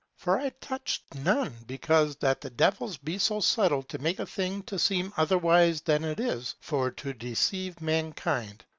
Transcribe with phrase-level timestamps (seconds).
[0.17, 4.63] For I touched none, because that the devils be so subtle to make a thing
[4.63, 8.65] to seem otherwise than it is, for to deceive mankind.